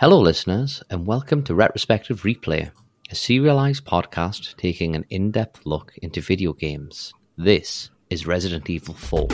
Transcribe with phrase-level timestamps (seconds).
[0.00, 2.70] Hello, listeners, and welcome to Retrospective Replay,
[3.10, 7.12] a serialized podcast taking an in depth look into video games.
[7.36, 9.28] This is Resident Evil 4.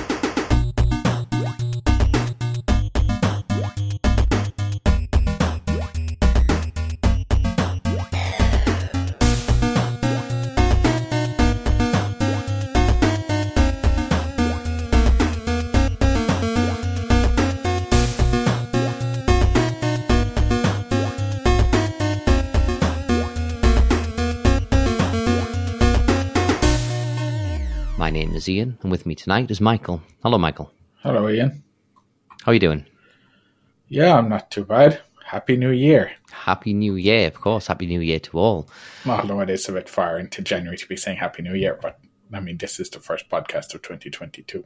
[28.87, 30.01] And with me tonight is Michael.
[30.23, 30.71] Hello, Michael.
[31.03, 31.61] Hello, Ian.
[32.45, 32.87] How are you doing?
[33.89, 35.01] Yeah, I'm not too bad.
[35.25, 36.13] Happy New Year.
[36.31, 37.67] Happy New Year, of course.
[37.67, 38.69] Happy New Year to all.
[39.05, 41.99] Although it is a bit far into January to be saying Happy New Year, but
[42.33, 44.65] I mean, this is the first podcast of 2022.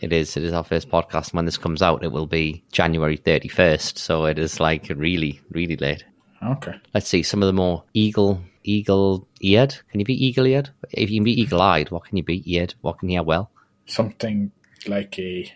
[0.00, 0.36] It is.
[0.36, 1.32] It is our first podcast.
[1.32, 3.96] When this comes out, it will be January 31st.
[3.96, 6.04] So it is like really, really late.
[6.42, 6.74] Okay.
[6.94, 9.74] Let's see some of the more eagle, eagle eared.
[9.90, 10.70] Can you be eagle eared?
[10.92, 12.74] If you can be eagle eyed, what can you be eared?
[12.80, 13.50] What can you hear well?
[13.86, 14.50] Something
[14.86, 15.50] like a.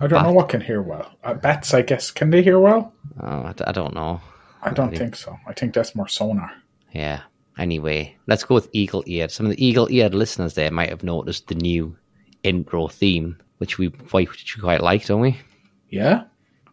[0.00, 1.10] I don't know what can hear well.
[1.22, 2.10] Uh, bats, I guess.
[2.10, 2.92] Can they hear well?
[3.20, 4.20] Oh, I, d- I don't know.
[4.62, 5.36] I don't think so.
[5.46, 6.50] I think that's more sonar.
[6.92, 7.20] Yeah.
[7.58, 9.30] Anyway, let's go with eagle eared.
[9.30, 11.96] Some of the eagle eared listeners there might have noticed the new
[12.42, 15.38] intro theme, which we quite, which we quite like, don't we?
[15.90, 16.24] Yeah?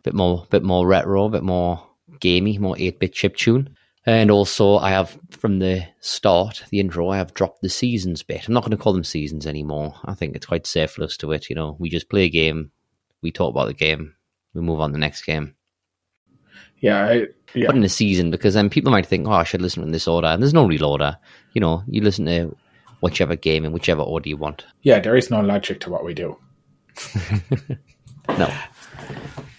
[0.04, 1.86] bit more bit more retro, bit more
[2.20, 3.76] gamey, more eight bit chip tune.
[4.06, 8.48] And also I have from the start, the intro, I have dropped the seasons bit.
[8.48, 9.94] I'm not gonna call them seasons anymore.
[10.06, 11.76] I think it's quite surplus to it, you know.
[11.80, 12.72] We just play a game,
[13.22, 14.16] we talk about the game,
[14.54, 15.56] we move on to the next game.
[16.80, 17.06] Yeah.
[17.06, 17.68] I, yeah.
[17.68, 20.08] Put in a season because then people might think, Oh, I should listen in this
[20.08, 21.18] order and there's no real order.
[21.54, 22.56] You know, you listen to
[23.02, 24.66] whichever game in whichever order you want.
[24.82, 26.38] yeah, there is no logic to what we do.
[28.38, 28.54] No.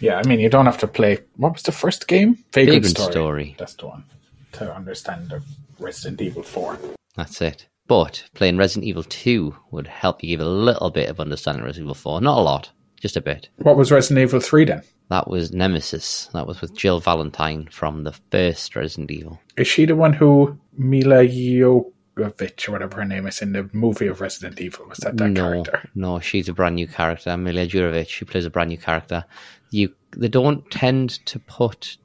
[0.00, 1.18] Yeah, I mean, you don't have to play.
[1.36, 2.34] What was the first game?
[2.52, 3.12] Vagrant, Vagrant Story.
[3.12, 3.56] Story.
[3.58, 4.04] That's the one.
[4.52, 5.42] To understand the
[5.78, 6.78] Resident Evil 4.
[7.16, 7.66] That's it.
[7.88, 11.66] But playing Resident Evil 2 would help you give a little bit of understanding of
[11.66, 12.20] Resident Evil 4.
[12.20, 12.70] Not a lot,
[13.00, 13.48] just a bit.
[13.56, 14.82] What was Resident Evil 3 then?
[15.08, 16.30] That was Nemesis.
[16.32, 19.40] That was with Jill Valentine from the first Resident Evil.
[19.56, 24.06] Is she the one who Milla Jovovich or whatever her name is in the movie
[24.06, 24.86] of Resident Evil?
[24.88, 25.90] Was that that no, character?
[25.94, 27.36] no, she's a brand new character.
[27.36, 29.24] Mila Jurevich, she plays a brand new character.
[29.70, 31.98] You, they don't tend to put,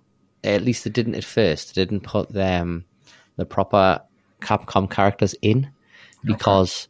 [0.56, 1.76] at least they didn't at first.
[1.76, 2.86] They didn't put them
[3.36, 4.02] the proper
[4.42, 5.70] Capcom characters in
[6.24, 6.88] because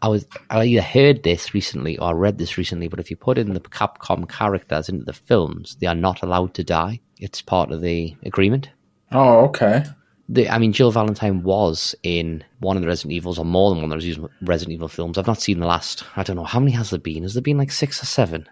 [0.00, 2.88] I was I either heard this recently or read this recently.
[2.88, 6.54] But if you put in the Capcom characters into the films, they are not allowed
[6.54, 7.00] to die.
[7.18, 8.70] It's part of the agreement.
[9.12, 9.84] Oh, okay.
[10.28, 13.82] The, I mean, Jill Valentine was in one of the Resident Evils, or more than
[13.82, 15.18] one of the Resident Evil films.
[15.18, 16.04] I've not seen the last.
[16.16, 17.22] I don't know how many has there been.
[17.22, 18.48] Has there been like six or seven?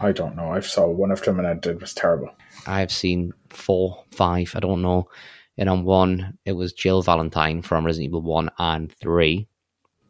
[0.00, 0.52] I don't know.
[0.52, 2.30] I've saw one of them and it was terrible.
[2.66, 4.52] I've seen four, five.
[4.54, 5.08] I don't know.
[5.56, 9.46] And on one, it was Jill Valentine from Resident Evil one and three,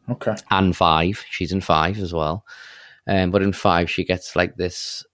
[0.08, 0.34] Okay.
[0.50, 1.24] and five.
[1.30, 2.44] She's in five as well.
[3.06, 5.04] Um, but in five, she gets like this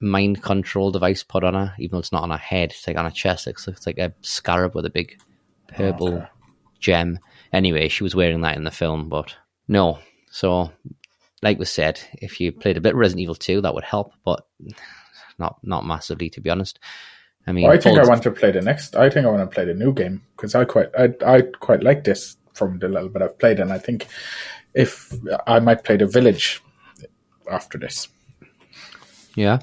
[0.00, 2.70] mind control device put on her, even though it's not on her head.
[2.72, 3.46] It's like on her chest.
[3.46, 5.18] It's, it's like a scarab with a big
[5.68, 6.26] purple Okay.
[6.80, 7.18] gem.
[7.52, 9.34] Anyway, she was wearing that in the film, but
[9.68, 9.98] no.
[10.30, 10.70] So,
[11.42, 14.12] like we said, if you played a bit of Resident Evil 2, that would help,
[14.24, 14.46] but
[15.38, 16.78] not not massively, to be honest.
[17.46, 18.94] I mean, Well, I think I want to play the next.
[18.94, 21.82] I think I want to play the new game because I quite, I, I quite
[21.82, 24.06] like this from the little bit I've played, and I think
[24.74, 25.12] if
[25.46, 26.62] I might play the Village
[27.50, 28.08] after this.
[29.34, 29.58] yeah.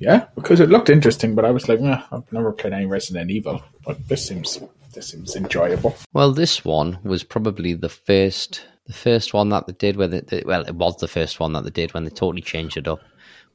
[0.00, 3.62] Yeah, because it looked interesting, but I was like, I've never played any Resident Evil,
[3.86, 4.60] but this seems
[4.92, 5.96] this seems enjoyable.
[6.12, 9.96] Well, this one was probably the first, the first one that they did.
[9.96, 12.42] Where they, they, well, it was the first one that they did when they totally
[12.42, 13.00] changed it up.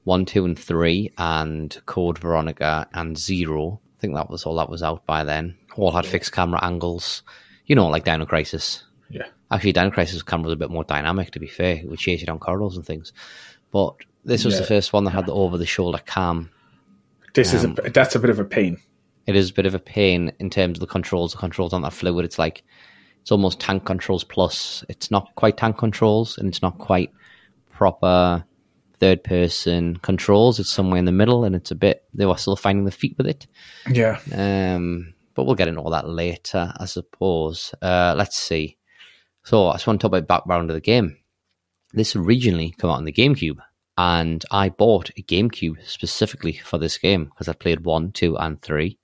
[0.10, 3.80] One, two, and three, and Code Veronica and Zero.
[3.96, 5.56] I think that was all that was out by then.
[5.76, 7.22] All had fixed camera angles,
[7.68, 8.84] you know, like Dino Crisis.
[9.12, 11.30] Yeah, Actually, Dino Crisis camera was a bit more dynamic.
[11.30, 13.14] To be fair, it would chase you down corridors and things.
[13.70, 16.50] But this was the first one that had the over-the-shoulder cam.
[17.36, 18.78] this is Um, a that's a bit of a pain.
[19.28, 21.34] It is a bit of a pain in terms of the controls.
[21.34, 22.26] The controls aren't that fluid.
[22.26, 22.64] It's like
[23.22, 24.84] it's almost tank controls plus.
[24.90, 27.12] It's not quite tank controls, and it's not quite
[27.70, 28.44] proper
[29.00, 30.60] third person controls.
[30.60, 32.04] It's somewhere in the middle, and it's a bit.
[32.14, 33.48] They were still finding the feet with it.
[33.90, 37.74] Yeah, Um, but we'll get into all that later, I suppose.
[37.82, 38.78] Uh, let's see.
[39.44, 41.18] So I just want to talk about background of the game.
[41.94, 43.58] This originally came out on the GameCube,
[43.98, 48.62] and I bought a GameCube specifically for this game because I played one, two, and
[48.62, 49.00] three,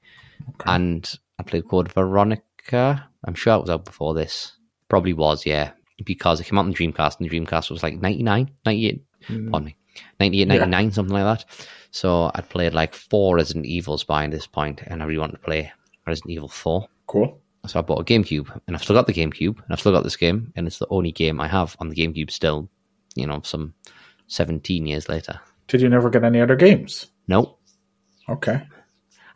[0.65, 3.07] and I played Code Veronica.
[3.23, 4.51] I'm sure it was out before this.
[4.87, 5.71] Probably was, yeah,
[6.03, 9.03] because it came out on the Dreamcast, and the Dreamcast was like 99, 98,
[9.51, 9.75] pardon me.
[10.19, 11.45] 98, 99, something like that.
[11.91, 15.39] So I'd played like four Resident Evils by this point, and I really wanted to
[15.39, 15.71] play
[16.05, 16.87] Resident Evil 4.
[17.07, 17.39] Cool.
[17.67, 20.03] So I bought a GameCube, and I've still got the GameCube, and I've still got
[20.03, 22.69] this game, and it's the only game I have on the GameCube still,
[23.15, 23.73] you know, some
[24.27, 25.39] 17 years later.
[25.67, 27.07] Did you never get any other games?
[27.27, 27.57] No.
[28.29, 28.61] Okay.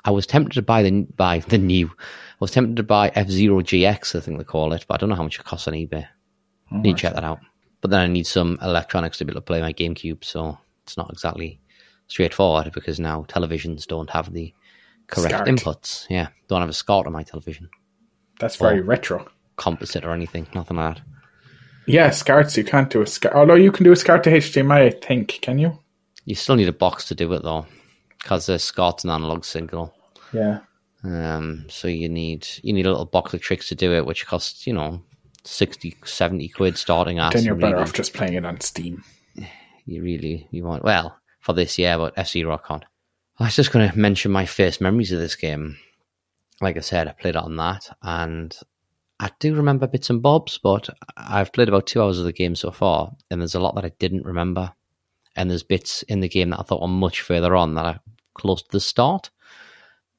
[0.06, 1.88] I was tempted to buy the buy the new.
[1.88, 4.97] I was tempted to buy F Zero GX, I think they call it, but I
[4.97, 6.07] don't know how much it costs on eBay.
[6.71, 7.39] need to check that out.
[7.81, 10.98] But then I need some electronics to be able to play my GameCube, so it's
[10.98, 11.60] not exactly
[12.08, 14.54] straightforward because now televisions don't have the
[15.08, 15.48] correct SCART.
[15.48, 16.06] inputs.
[16.10, 17.70] Yeah, don't have a SCART on my television,
[18.40, 18.84] That's very Oh.
[18.84, 19.28] retro.
[19.58, 21.04] composite or anything, nothing like that.
[21.86, 23.34] Yeah, SCARTs, you can't do a SCART.
[23.36, 25.40] Although you can do a SCART to HDMI, I think.
[25.42, 25.78] Can you?
[26.26, 27.66] You still need a box to do it though,
[28.20, 29.94] because the SCART's an analog signal.
[30.34, 30.60] Yeah.
[31.04, 34.26] Um, so you need you need a little box of tricks to do it, which
[34.28, 35.02] costs you know
[35.44, 37.33] 60, 70 quid starting at.
[37.33, 39.03] Then you're better really- off just playing it on Steam.
[39.86, 42.86] you really you want well for this year but fc rock can't
[43.39, 45.75] i was just going to mention my first memories of this game
[46.62, 48.56] like i said i played on that and
[49.19, 52.53] i do remember bits and bobs but i've played about two hours of the game
[52.56, 54.71] so far and there's a lot that i didn't remember
[55.35, 58.00] and there's bits in the game that i thought were much further on that are
[58.35, 59.31] close to the start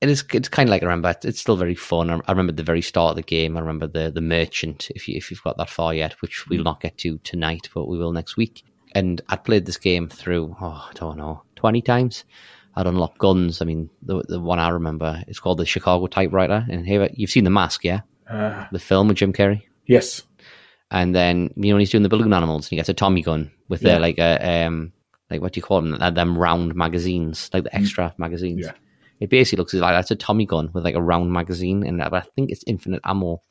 [0.00, 2.10] it is it's kind of like I remember it's still very fun.
[2.10, 3.56] I I remember the very start of the game.
[3.56, 6.62] I remember the the merchant if you if you've got that far yet, which we'll
[6.64, 8.64] not get to tonight, but we will next week
[8.94, 12.24] and I'd played this game through, oh, I don't know, 20 times.
[12.74, 13.62] I'd unlocked guns.
[13.62, 16.66] I mean, the the one I remember is called the Chicago Typewriter.
[16.68, 18.00] And here, you've seen The Mask, yeah?
[18.28, 19.62] Uh, The film with Jim Carrey.
[19.86, 20.22] yes.
[20.92, 23.22] And then, you know, when he's doing the balloon animals, and he gets a Tommy
[23.22, 23.94] gun with Yeah.
[23.94, 24.92] the, like, a, um,
[25.30, 26.14] like, what do you call them?
[26.14, 28.62] Them round magazines, like the extra magazines.
[28.66, 28.72] Yeah.
[29.20, 31.84] It basically looks like that's a Tommy gun with, like, a round magazine.
[31.86, 33.42] And I think it's infinite ammo.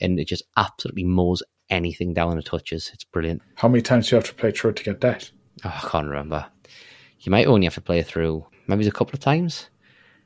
[0.00, 2.90] And it just absolutely mows anything down it touches.
[2.94, 3.42] It's brilliant.
[3.56, 5.30] How many times do you have to play through it to get that?
[5.64, 6.46] Oh, I can't remember.
[7.20, 9.68] You might only have to play through maybe a couple of times.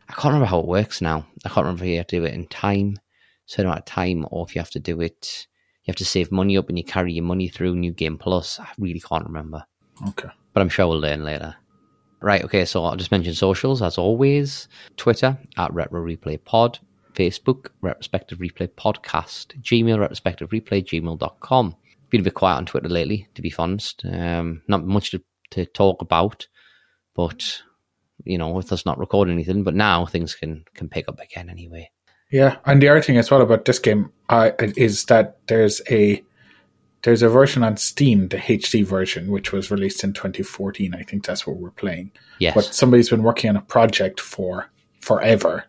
[0.08, 1.26] I can't remember how it works now.
[1.44, 2.98] I can't remember if you have to do it in time,
[3.46, 5.48] certain amount of time, or if you have to do it.
[5.82, 8.60] You have to save money up and you carry your money through New Game Plus.
[8.60, 9.64] I really can't remember,
[10.08, 10.28] Okay.
[10.52, 11.56] but I'm sure we'll learn later.
[12.24, 14.66] Right, okay, so I'll just mention socials as always
[14.96, 16.78] Twitter at Retro Replay Pod,
[17.12, 21.76] Facebook, Retrospective Replay Podcast, Gmail, Retrospective Replay, gmail.com.
[22.08, 24.06] Been a bit quiet on Twitter lately, to be honest.
[24.10, 26.48] Um, not much to, to talk about,
[27.14, 27.60] but,
[28.24, 31.50] you know, with us not recording anything, but now things can, can pick up again
[31.50, 31.90] anyway.
[32.32, 36.24] Yeah, and the other thing as well about this game uh, is that there's a
[37.04, 40.94] there's a version on Steam, the HD version, which was released in 2014.
[40.94, 42.10] I think that's what we're playing.
[42.38, 42.54] Yes.
[42.54, 44.70] But somebody's been working on a project for
[45.00, 45.64] forever.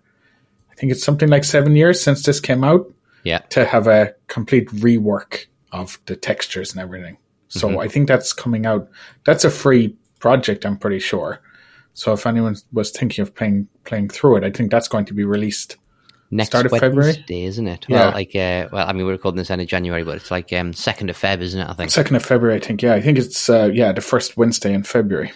[0.71, 2.89] I think it's something like seven years since this came out
[3.23, 3.39] yeah.
[3.49, 7.17] to have a complete rework of the textures and everything.
[7.49, 7.79] So Mm-hmm.
[7.79, 8.89] I think that's coming out.
[9.25, 11.41] That's a free project, I'm pretty sure.
[11.93, 15.13] So if anyone was thinking of playing playing through it, I think that's going to
[15.13, 15.77] be released.
[16.35, 17.25] Next Start of Wednesday, February?
[17.45, 17.85] isn't it?
[17.87, 17.97] Yeah.
[17.99, 20.51] Well, like, uh, well, I mean, we're recording this end of January, but it's like
[20.53, 21.67] um, 2nd of Feb, isn't it?
[21.69, 21.91] I think.
[21.91, 22.81] Second of February, I think.
[22.81, 25.31] Yeah, I think it's uh, yeah the first Wednesday in February.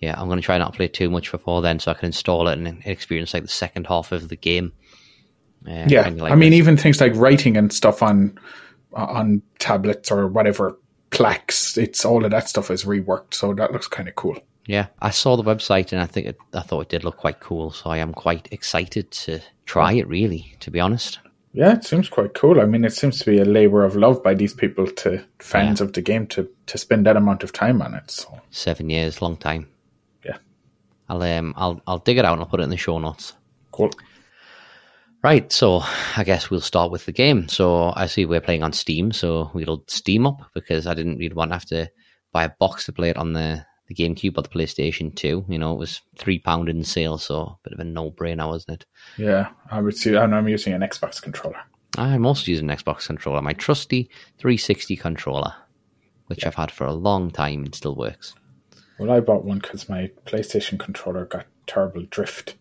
[0.00, 2.06] yeah, I'm going to try not to play too much before then, so I can
[2.06, 4.72] install it and experience like the second half of the game.
[5.66, 6.58] Uh, Yeah, like I mean this.
[6.58, 8.38] even things like writing and stuff on
[8.92, 10.78] on tablets or whatever
[11.10, 11.76] plaques.
[11.78, 14.36] It's all of that stuff is reworked, so that looks kind of cool.
[14.66, 17.40] Yeah, I saw the website and I think it, I thought it did look quite
[17.40, 20.08] cool, so I am quite excited to try it.
[20.08, 21.18] Really, to be honest.
[21.52, 22.60] Yeah, it seems quite cool.
[22.60, 25.80] I mean, it seems to be a labor of love by these people to fans
[25.80, 28.10] of the game to to spend that amount of time on it.
[28.10, 29.68] So Seven years, long time.
[30.24, 30.38] yeah,
[31.08, 33.34] I'll um, I'll I'll dig it out and I'll put it in the show notes.
[33.70, 33.90] cool.
[35.22, 35.80] Right, so
[36.16, 37.48] I guess we'll start with the game.
[37.48, 41.34] So I see we're playing on Steam, so we'll Steam up because I didn't really
[41.34, 41.90] want to have to
[42.30, 45.46] buy a box to play it on the, the GameCube or the PlayStation 2.
[45.48, 48.82] You know, it was £3 in sale, so a bit of a no brainer, wasn't
[48.82, 48.86] it?
[49.18, 50.14] Yeah, I would see.
[50.14, 51.60] And I'm using an Xbox controller.
[51.96, 55.54] I'm also using an Xbox controller, my trusty 360 controller,
[56.26, 58.34] which I've had for a long time and still works.
[58.98, 62.56] Well, I bought one because my PlayStation controller got terrible drift.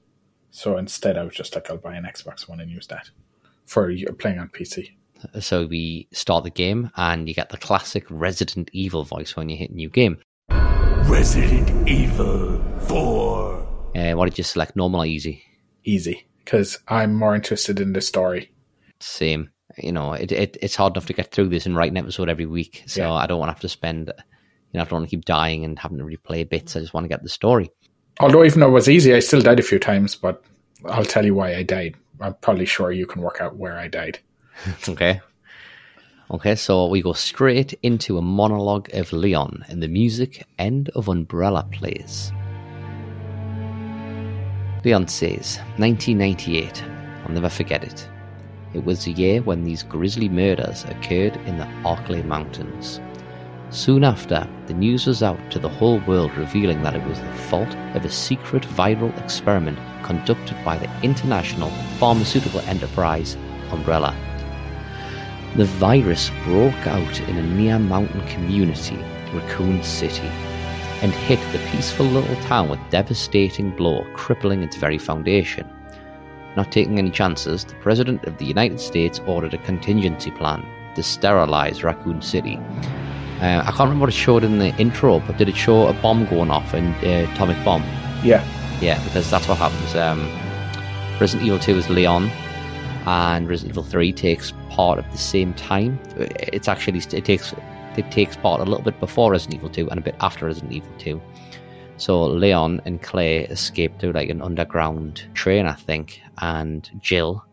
[0.51, 3.09] So instead, I was just like, I'll buy an Xbox one and use that
[3.65, 4.91] for playing on PC.
[5.39, 9.55] So we start the game, and you get the classic Resident Evil voice when you
[9.55, 10.17] hit new game.
[11.05, 13.91] Resident Evil 4.
[13.95, 15.43] Uh, what did you select, normal or easy?
[15.83, 18.51] Easy, because I'm more interested in the story.
[18.99, 19.49] same.
[19.77, 22.29] You know, it, it it's hard enough to get through this and write an episode
[22.29, 22.83] every week.
[22.85, 23.13] So Yeah.
[23.13, 25.65] I don't want to have to spend, you know, I don't want to keep dying
[25.65, 26.75] and having to replay bits.
[26.75, 27.71] I just want to get the story.
[28.19, 30.43] Although, even though it was easy, I still died a few times, but
[30.85, 31.95] I'll tell you why I died.
[32.21, 34.19] I'm probably sure you can work out where I died.
[34.87, 35.19] Okay.
[36.31, 41.09] Okay, so we go straight into a monologue of Leon, and the music End of
[41.09, 42.31] Umbrella plays.
[44.85, 46.83] Leon says, 1998.
[47.25, 48.07] I'll never forget it.
[48.73, 53.01] It was the year when these grisly murders occurred in the Arklay Mountains.
[53.69, 57.33] Soon after, the news was out to the whole world revealing that it was the
[57.49, 63.35] fault of a secret viral experiment conducted by the international pharmaceutical enterprise
[63.71, 64.15] Umbrella.
[65.55, 68.97] The virus broke out in a near mountain community,
[69.31, 70.27] Raccoon City,
[71.03, 75.69] and hit the peaceful little town with devastating blow, crippling its very foundation.
[76.57, 81.03] Not taking any chances, the President of the United States ordered a contingency plan to
[81.03, 82.57] sterilize Raccoon City.
[83.39, 85.93] Uh, I can't remember what it showed in the intro, but did it show a
[85.93, 87.83] bomb going off, an uh, atomic bomb?
[88.23, 88.43] Yeah.
[88.81, 89.93] Yeah, because that's what happens.
[89.93, 90.27] Um,
[91.19, 92.31] Resident Evil 2 is Leon,
[93.05, 95.99] and Resident Evil 3 takes part at the same time.
[96.17, 97.53] It's actually it takes
[97.97, 100.73] it takes part a little bit before Resident Evil 2 and a bit after Resident
[100.73, 101.21] Evil 2.
[101.97, 107.45] So Leon and Claire escape through like an underground train, I think, and Jill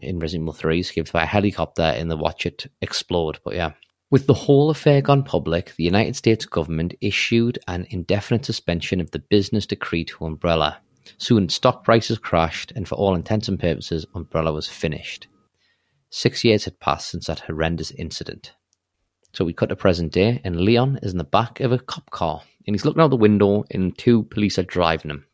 [0.00, 3.38] in Resident Evil 3 escapes by a helicopter and they watch it explode.
[3.44, 3.72] But yeah.
[4.10, 9.10] With the whole affair gone public, the United States government issued an indefinite suspension of
[9.10, 10.78] the business decree to Umbrella.
[11.18, 15.28] Soon stock prices crashed, and for all intents and purposes, Umbrella was finished.
[16.10, 18.52] Six years had passed since that horrendous incident.
[19.32, 22.10] So we cut to present day, and Leon is in the back of a cop
[22.10, 25.26] car, and he's looking out the window, and two police are driving him.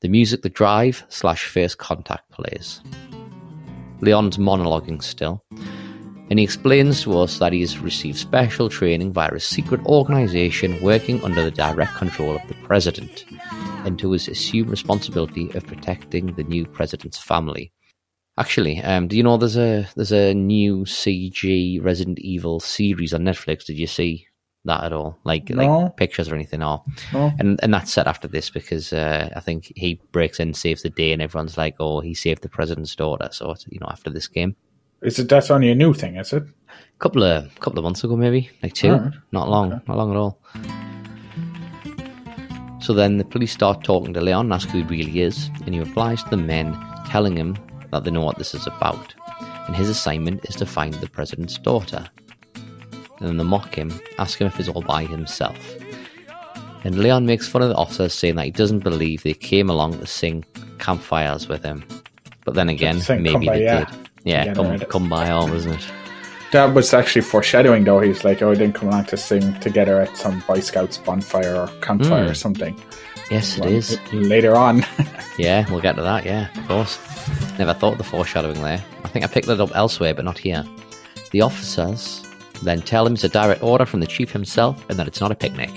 [0.00, 2.80] The music, the drive slash first contact plays.
[4.00, 5.44] Leon's monologuing still,
[6.30, 11.22] and he explains to us that he's received special training via a secret organization working
[11.24, 13.24] under the direct control of the president,
[13.84, 17.72] and to his assumed responsibility of protecting the new president's family.
[18.38, 23.22] Actually, um, do you know there's a there's a new CG Resident Evil series on
[23.22, 23.66] Netflix?
[23.66, 24.26] Did you see
[24.64, 25.18] that at all?
[25.24, 25.56] Like No.
[25.66, 26.62] like pictures or anything?
[26.62, 26.82] Or
[27.12, 27.32] No.
[27.38, 30.90] and and that's set after this because uh, I think he breaks in, saves the
[30.90, 34.08] day, and everyone's like, "Oh, he saved the president's daughter." So it's, you know, after
[34.10, 34.54] this game,
[35.02, 36.42] Is it that's only a new thing, is it?
[36.42, 39.14] A couple of couple of months ago, maybe like two, Alright.
[39.32, 40.38] not long, not long at all.
[42.80, 45.74] So then the police start talking to Leon, and ask who he really is, and
[45.74, 46.76] he replies to the men,
[47.06, 47.56] telling him
[47.90, 49.14] that they know what this is about,
[49.66, 52.06] and his assignment is to find the president's daughter.
[52.54, 55.58] And then they mock him, ask him if he's all by himself.
[56.84, 59.98] And Leon makes fun of the officers, saying that he doesn't believe they came along
[59.98, 60.44] to sing
[60.78, 61.84] campfires with him.
[62.44, 63.86] But then again, maybe they did.
[64.24, 65.86] Yeah, come, come by all, isn't it?
[66.52, 68.00] That was actually foreshadowing, though.
[68.00, 71.54] He's like, "Oh, I didn't come along to sing together at some Boy Scouts bonfire
[71.56, 72.30] or campfire Hmm.
[72.30, 72.80] or something."
[73.30, 73.98] Yes, it Well, is.
[74.12, 74.84] later on.
[75.38, 76.98] Yeah, we'll get to that, yeah, of course.
[77.58, 78.84] Never thought of the foreshadowing there.
[79.04, 80.62] I think I picked that up elsewhere, but not here.
[81.30, 82.22] The officers
[82.62, 85.32] then tell him it's a direct order from the chief himself and that it's not
[85.32, 85.70] a picnic.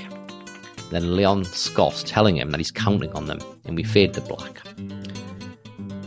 [0.89, 4.59] Then Leon scoffs, telling him that he's counting on them, and we fade to black.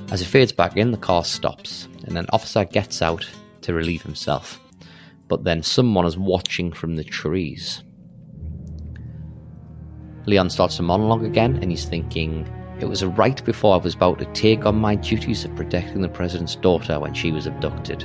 [0.09, 3.29] As it fades back in, the car stops, and an officer gets out
[3.63, 4.61] to relieve himself.
[5.27, 7.83] But then someone is watching from the trees.
[10.27, 12.49] Leon starts to monologue again, and he's thinking,
[12.79, 16.09] It was right before I was about to take on my duties of protecting the
[16.09, 18.01] president's daughter when she was abducted.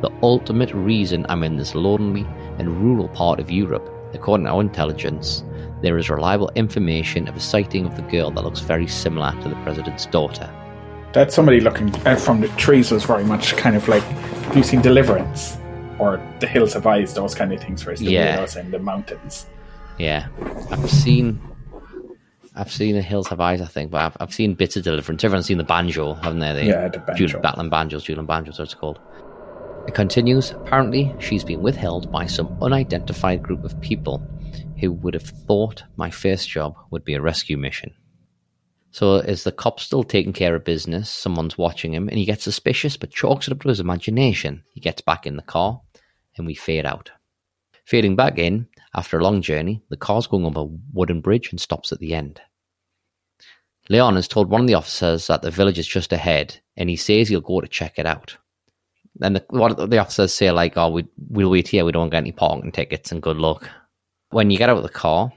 [0.00, 2.26] The ultimate reason I'm in this lonely
[2.58, 5.44] and rural part of Europe, according to our intelligence,
[5.82, 9.50] there is reliable information of a sighting of the girl that looks very similar to
[9.50, 10.50] the president's daughter.
[11.16, 14.82] That somebody looking from the trees was very much kind of like, have you seen
[14.82, 15.56] Deliverance
[15.98, 17.14] or The Hills Have Eyes?
[17.14, 18.36] Those kind of things, where the Yeah.
[18.36, 19.46] weirdos in the mountains.
[19.98, 20.26] Yeah,
[20.70, 21.40] I've seen,
[22.54, 25.24] I've seen the Hills Have Eyes, I think, but I've, I've seen bits of Deliverance.
[25.24, 26.52] Everyone's seen the banjo, haven't they?
[26.52, 27.26] The, Yeah, the banjo.
[27.28, 29.00] Jul- Battling Banjos, Dueling Banjos, what it's called.
[29.88, 30.50] It continues.
[30.50, 34.22] Apparently, she's been withheld by some unidentified group of people
[34.80, 37.90] who would have thought my first job would be a rescue mission.
[38.96, 41.10] So, is the cop still taking care of business?
[41.10, 44.64] Someone's watching him, and he gets suspicious, but chalks it up to his imagination.
[44.72, 45.82] He gets back in the car,
[46.38, 47.10] and we fade out.
[47.84, 51.60] Fading back in, after a long journey, the car's going over a wooden bridge and
[51.60, 52.40] stops at the end.
[53.90, 56.96] Leon has told one of the officers that the village is just ahead, and he
[56.96, 58.38] says he'll go to check it out.
[59.14, 61.84] Then the, what the officers say, like, "Oh, we, we'll wait here.
[61.84, 63.68] We don't get any parking tickets, and good luck."
[64.30, 65.30] When you get out of the car,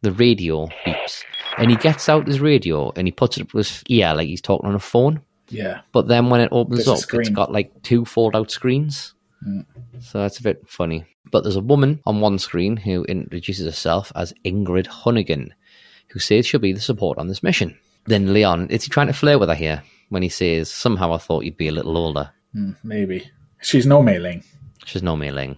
[0.00, 1.24] the radio beeps,
[1.58, 4.28] and he gets out his radio and he puts it up to his ear like
[4.28, 5.20] he's talking on a phone.
[5.48, 5.80] Yeah.
[5.92, 9.14] But then when it opens There's up, it's got like two fold out screens.
[10.00, 11.04] So that's a bit funny.
[11.30, 15.50] But there's a woman on one screen who introduces herself as Ingrid Hunnigan,
[16.08, 17.76] who says she'll be the support on this mission.
[18.06, 21.18] Then Leon, is he trying to flirt with her here when he says, Somehow I
[21.18, 22.30] thought you'd be a little older?
[22.52, 23.30] Hmm, maybe.
[23.60, 24.44] She's no Mei Ling.
[24.84, 25.56] She's no Mei Ling.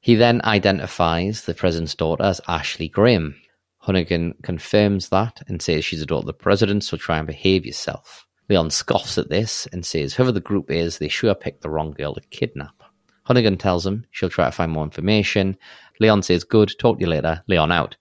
[0.00, 3.36] He then identifies the president's daughter as Ashley Graham.
[3.82, 7.64] Hunnigan confirms that and says she's a daughter of the president, so try and behave
[7.64, 8.26] yourself.
[8.48, 11.92] Leon scoffs at this and says whoever the group is, they sure picked the wrong
[11.92, 12.82] girl to kidnap.
[13.28, 15.56] Hunnigan tells him she'll try to find more information.
[16.00, 17.42] Leon says, Good, talk to you later.
[17.46, 17.96] Leon out.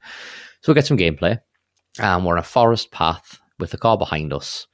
[0.62, 1.40] So we get some gameplay.
[2.00, 4.68] And we're on a forest path with a car behind us.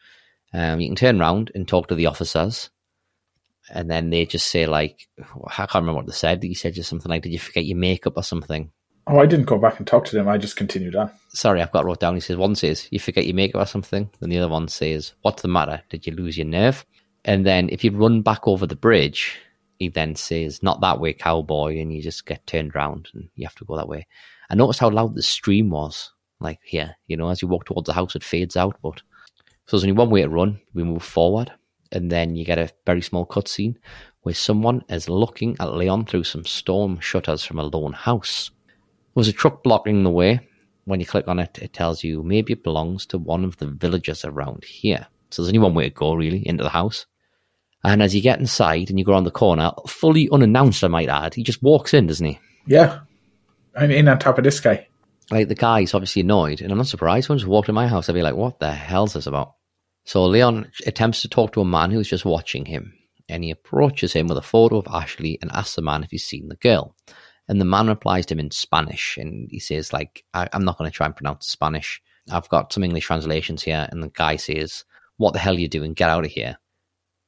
[0.53, 2.69] Um, you can turn around and talk to the officers.
[3.72, 5.07] And then they just say, like,
[5.48, 6.43] I can't remember what they said.
[6.43, 8.72] He said just something like, Did you forget your makeup or something?
[9.05, 10.29] Oh, I didn't go back and talk to them.
[10.29, 11.12] I just continued on.
[11.29, 12.15] Sorry, I've got wrote down.
[12.15, 14.10] He says, One says, You forget your makeup or something.
[14.19, 15.81] Then the other one says, What's the matter?
[15.89, 16.86] Did you lose your nerve?
[17.25, 19.38] And then if you run back over the bridge,
[19.77, 21.79] he then says, Not that way, cowboy.
[21.79, 24.07] And you just get turned around and you have to go that way.
[24.50, 26.12] I noticed how loud the stream was.
[26.39, 28.77] Like here, you know, as you walk towards the house, it fades out.
[28.81, 29.01] But
[29.65, 30.60] so there's only one way to run.
[30.74, 31.51] We move forward,
[31.91, 33.75] and then you get a very small cutscene
[34.24, 38.51] where someone is looking at Leon through some storm shutters from a lone house.
[39.15, 40.48] There's a truck blocking the way.
[40.86, 43.67] When you click on it, it tells you maybe it belongs to one of the
[43.67, 45.08] villagers around here.
[45.29, 47.05] So there's only one way to go, really, into the house.
[47.84, 51.10] And as you get inside and you go around the corner, fully unannounced, I might
[51.10, 52.39] add, he just walks in, doesn't he?
[52.65, 53.00] Yeah.
[53.75, 54.88] I'm in on top of this guy.
[55.32, 57.29] Like the guy's obviously annoyed, and I'm not surprised.
[57.29, 59.55] When just walked in my house, I'd be like, "What the hell's this about?"
[60.05, 62.93] So Leon attempts to talk to a man who's just watching him,
[63.29, 66.25] and he approaches him with a photo of Ashley and asks the man if he's
[66.25, 66.96] seen the girl.
[67.48, 70.78] And the man replies to him in Spanish, and he says, "Like, I, am not
[70.78, 72.02] going to try and pronounce Spanish.
[72.32, 74.86] I've got some English translations here." And the guy says,
[75.18, 75.94] "What the hell are you doing?
[75.94, 76.58] Get out of here!"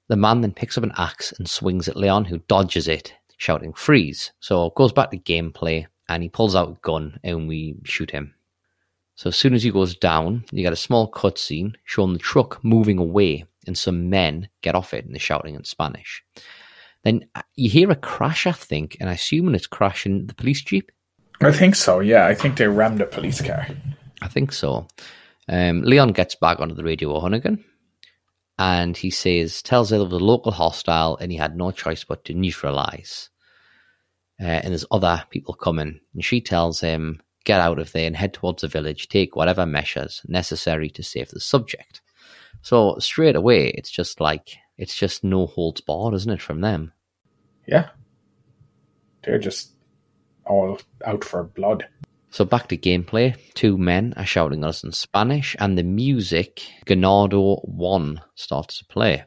[0.08, 3.74] The man then picks up an axe and swings at Leon, who dodges it, shouting,
[3.74, 4.32] Freeze!
[4.40, 8.34] So goes back to gameplay, and he pulls out a gun, and we shoot him.
[9.16, 12.64] So as soon as he goes down, you get a small cutscene showing the truck
[12.64, 16.24] moving away, and some men get off it, and they're shouting in Spanish.
[17.06, 20.62] Then uh, you hear a crash, I think, and I assume it's crashing the police
[20.62, 20.92] jeep.
[21.40, 22.26] I think so, yeah.
[22.26, 23.68] I think they rammed a police car.
[24.22, 24.88] I think so.
[25.48, 27.64] Um, Leon gets back onto the radio, Hunnigan,
[28.58, 32.26] and he says tells it was a local hostile and he had no choice but
[32.26, 33.30] to neutralize.
[34.42, 38.16] Uh, and there's other people coming, and she tells him get out of there and
[38.16, 39.08] head towards the village.
[39.08, 42.02] Take whatever measures necessary to save the subject.
[42.64, 46.92] So straight away, it's just like it's just no holds barred, isn't it, from them?
[47.68, 47.90] Yeah,
[49.24, 49.72] they're just
[50.46, 51.88] all out for blood.
[52.30, 53.36] So back to gameplay.
[53.54, 58.86] Two men are shouting at us in Spanish, and the music, Ganado 1, starts to
[58.86, 59.24] play.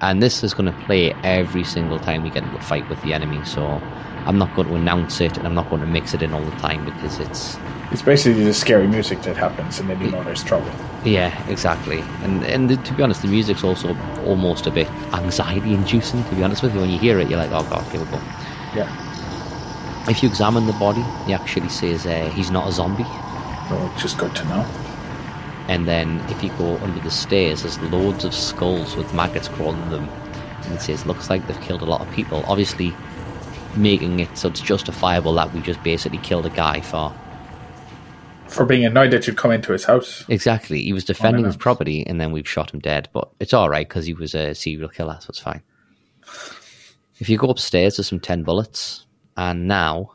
[0.00, 3.00] And this is going to play every single time we get into a fight with
[3.02, 3.42] the enemy.
[3.44, 3.80] So
[4.26, 6.44] I'm not going to announce it, and I'm not going to mix it in all
[6.44, 7.58] the time because it's.
[7.90, 10.70] It's basically the scary music that happens, and then you know there's trouble.
[11.04, 12.00] Yeah, exactly.
[12.22, 16.24] And and the, to be honest, the music's also almost a bit anxiety inducing.
[16.24, 18.06] To be honest with you, when you hear it, you're like, oh god, here we
[18.10, 18.20] go.
[18.74, 20.08] Yeah.
[20.08, 23.04] If you examine the body, he actually says uh, he's not a zombie.
[23.06, 24.66] Oh, just good to know.
[25.68, 29.80] And then if you go under the stairs, there's loads of skulls with maggots crawling
[29.82, 30.08] in them.
[30.64, 32.44] And it says, looks like they've killed a lot of people.
[32.46, 32.94] Obviously,
[33.76, 37.12] making it so it's justifiable that we just basically killed a guy for.
[38.48, 40.24] For being annoyed that you'd come into his house.
[40.28, 40.82] Exactly.
[40.82, 43.08] He was defending his property and then we've shot him dead.
[43.12, 45.62] But it's alright because he was a serial killer, so it's fine.
[47.18, 49.06] If you go upstairs, there's some 10 bullets
[49.36, 50.12] and now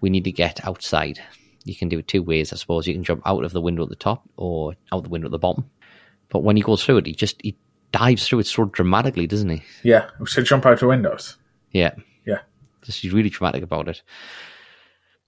[0.00, 1.20] we need to get outside.
[1.64, 2.86] You can do it two ways, I suppose.
[2.86, 5.32] You can jump out of the window at the top or out the window at
[5.32, 5.70] the bottom.
[6.28, 7.56] But when he goes through it, he just he
[7.92, 9.62] dives through it so dramatically, doesn't he?
[9.82, 11.36] Yeah, so jump out the windows.
[11.72, 11.94] Yeah,
[12.82, 14.02] Just he's really dramatic about it.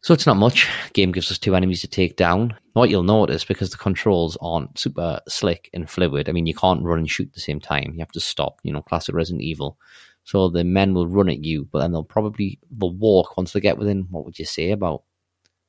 [0.02, 0.66] So it's not much.
[0.94, 2.56] Game gives us two enemies to take down.
[2.72, 6.82] What you'll notice, because the controls aren't super slick and fluid, I mean, you can't
[6.82, 7.92] run and shoot at the same time.
[7.92, 9.76] You have to stop, you know, classic Resident Evil.
[10.24, 13.60] So the men will run at you, but then they'll probably they'll walk once they
[13.60, 15.02] get within what would you say about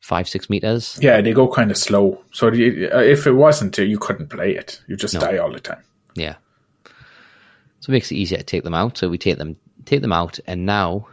[0.01, 0.97] five six meters?
[1.01, 2.21] Yeah, they go kind of slow.
[2.31, 4.81] So uh, if it wasn't, you couldn't play it.
[4.87, 5.19] You just no.
[5.19, 5.83] die all the time.
[6.15, 6.35] Yeah.
[7.79, 8.97] So it makes it easier to take them out.
[8.97, 11.07] So we take them take them out, and now,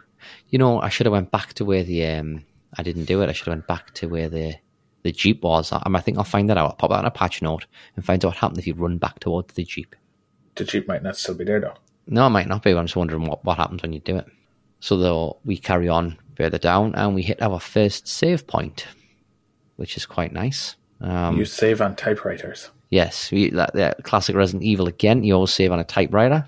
[0.49, 2.43] you know, I should have went back to where the um
[2.77, 3.29] I didn't do it.
[3.29, 4.55] I should have went back to where the
[5.03, 5.71] the jeep was.
[5.71, 6.71] I, I think I'll find that out.
[6.71, 8.97] I'll pop that in a patch note and find out what happened if you run
[8.97, 9.95] back towards the jeep.
[10.55, 11.75] The jeep might not still be there though.
[12.07, 12.71] No, it might not be.
[12.71, 14.25] I'm just wondering what, what happens when you do it.
[14.79, 18.87] So though we carry on further down and we hit our first save point,
[19.75, 20.75] which is quite nice.
[21.01, 22.71] Um, you save on typewriters.
[22.89, 25.23] Yes, we, that, that, classic Resident Evil again.
[25.23, 26.47] You always save on a typewriter.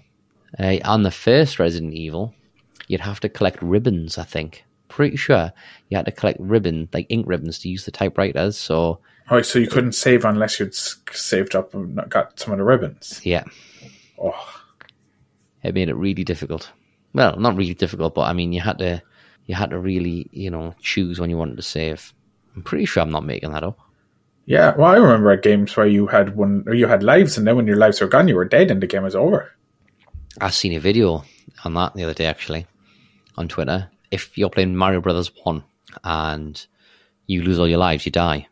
[0.58, 2.34] Uh, on the first Resident Evil,
[2.92, 4.18] you'd have to collect ribbons.
[4.18, 5.54] I think pretty sure
[5.90, 8.58] you had to collect ribbon, like ink ribbons, to use the typewriters.
[8.58, 9.00] So,
[9.30, 13.22] oh, so you couldn't save unless you'd saved up and got some of the ribbons.
[13.24, 13.46] Yeah.
[14.22, 14.62] Oh,
[15.64, 16.70] it made it really difficult.
[17.14, 19.02] Well, not really difficult, but I mean, you had to
[19.46, 22.14] you had to really you know choose when you wanted to save.
[22.56, 23.80] I'm pretty sure I'm not making that up.
[24.46, 27.48] Yeah, well, I remember at games where you had one, or you had lives, and
[27.48, 29.50] then when your lives were gone, you were dead, and the game was over.
[30.42, 31.24] I seen a video
[31.64, 32.66] on that the other day actually
[33.38, 33.90] on Twitter.
[34.12, 35.64] If you're playing Mario Brothers One
[36.04, 36.66] and
[37.28, 38.48] you lose all your lives, you die.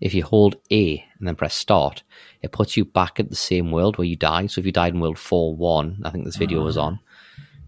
[0.00, 2.02] If you hold A and then press start,
[2.42, 4.50] it puts you back at the same world where you died.
[4.50, 7.00] So if you died in world four one, I think this video was on,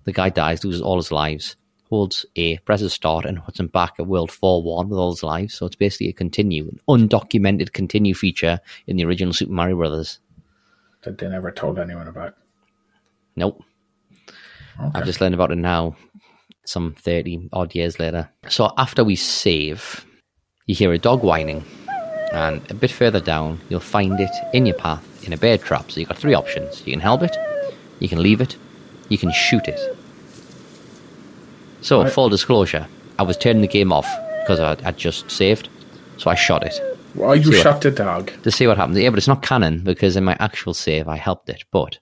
[0.04, 1.56] the guy dies, loses all his lives,
[1.88, 5.22] holds A, presses start, and puts him back at world four one with all his
[5.22, 5.54] lives.
[5.54, 10.18] So it's basically a continue, an undocumented continue feature in the original Super Mario Brothers.
[11.02, 12.34] That they never told anyone about.
[13.36, 13.62] Nope.
[14.78, 14.90] Okay.
[14.94, 15.96] I've just learned about it now,
[16.68, 18.28] some 30 odd years later.
[18.48, 20.04] So after we save,
[20.66, 21.64] you hear a dog whining.
[22.32, 25.90] And a bit further down, you'll find it in your path in a bear trap.
[25.90, 27.36] So you've got three options you can help it,
[28.00, 28.56] you can leave it,
[29.08, 29.78] you can shoot it.
[31.80, 32.12] So, Right.
[32.12, 32.86] full disclosure,
[33.18, 34.08] I was turning the game off
[34.42, 35.68] because I would just saved.
[36.18, 36.80] So I shot it
[37.14, 38.32] Why you what- shot the dog?
[38.42, 38.96] to see what happened.
[38.98, 41.62] Yeah, but it's not canon because in my actual save I helped it.
[41.70, 41.98] But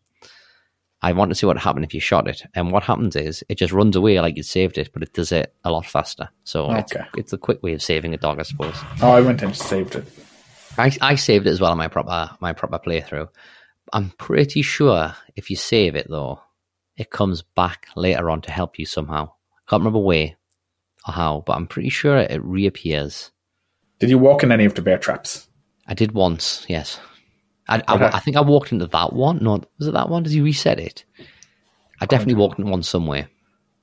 [1.05, 2.43] I want to see what happened if you shot it.
[2.55, 5.33] And what happens is it just runs away like you saved it, but it does
[5.33, 6.31] it a lot faster.
[6.45, 7.05] So it's, Okay.
[7.19, 8.75] it's a quick way of saving a dog, I suppose.
[9.03, 10.05] Oh, I went and saved it.
[10.79, 13.29] I, I saved it as well in my proper my proper playthrough.
[13.93, 16.41] I'm pretty sure if you save it though,
[16.97, 19.31] it comes back later on to help you somehow.
[19.69, 20.35] Can't remember where
[21.07, 23.31] or how, but I'm pretty sure it reappears.
[23.99, 25.49] Did you walk in any of the bear traps?
[25.87, 26.99] I did once, yes.
[27.69, 28.11] I, I, Okay.
[28.13, 29.39] I think I walked into that one.
[29.43, 30.23] No, was it that one?
[30.23, 31.05] Did you reset it?
[32.01, 33.29] I definitely walked in one somewhere.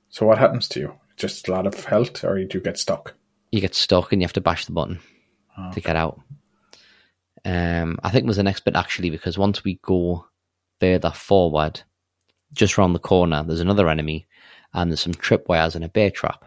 [0.10, 0.94] So what happens to you?
[1.18, 3.14] Just a lot of health, or you do get stuck?
[3.52, 5.00] You get stuck and you have to bash the button
[5.58, 6.20] Oh, to get out.
[7.44, 10.26] Um, I think it was the next bit actually because once we go
[10.80, 11.82] further forward,
[12.54, 14.28] just round the corner, there's another enemy,
[14.74, 16.46] and there's some tripwires and a bear trap.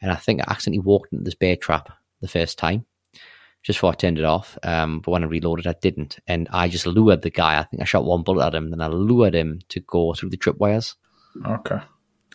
[0.00, 2.84] And I think I accidentally walked into this bear trap the first time,
[3.64, 4.56] just before I turned it off.
[4.62, 7.58] Um, but when I reloaded, I didn't, and I just lured the guy.
[7.58, 10.30] I think I shot one bullet at him, then I lured him to go through
[10.30, 10.94] the tripwires.
[11.44, 11.80] Okay.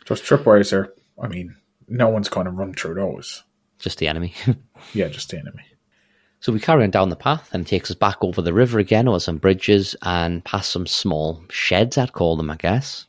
[0.08, 0.94] Those tripwires are.
[1.22, 1.56] I mean,
[1.88, 3.44] no one's going to run through those.
[3.78, 4.34] Just the enemy.
[4.94, 5.64] Yeah, just the enemy.
[6.40, 8.80] So we carry on down the path and it takes us back over the river
[8.80, 13.06] again over some bridges and past some small sheds, I'd call them, I guess.